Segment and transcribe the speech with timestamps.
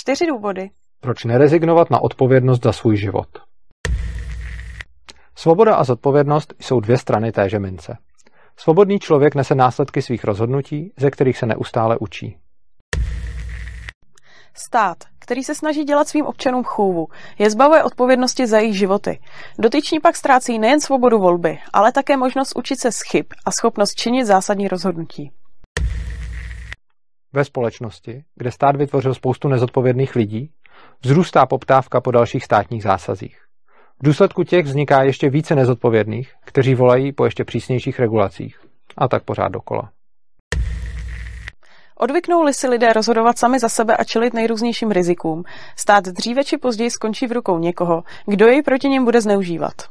[0.00, 0.70] Čtyři důvody.
[1.00, 3.28] Proč nerezignovat na odpovědnost za svůj život?
[5.34, 7.96] Svoboda a zodpovědnost jsou dvě strany téže mince.
[8.56, 12.38] Svobodný člověk nese následky svých rozhodnutí, ze kterých se neustále učí.
[14.54, 17.06] Stát, který se snaží dělat svým občanům chůvu,
[17.38, 19.20] je zbavuje odpovědnosti za jejich životy.
[19.58, 23.94] Dotyční pak ztrácí nejen svobodu volby, ale také možnost učit se z chyb a schopnost
[23.94, 25.32] činit zásadní rozhodnutí.
[27.32, 30.50] Ve společnosti, kde stát vytvořil spoustu nezodpovědných lidí,
[31.02, 33.38] vzrůstá poptávka po dalších státních zásazích.
[34.02, 38.60] V důsledku těch vzniká ještě více nezodpovědných, kteří volají po ještě přísnějších regulacích.
[38.98, 39.90] A tak pořád dokola.
[41.96, 45.44] Odvyknou-li si lidé rozhodovat sami za sebe a čelit nejrůznějším rizikům,
[45.76, 49.89] stát dříve či později skončí v rukou někoho, kdo jej proti něm bude zneužívat.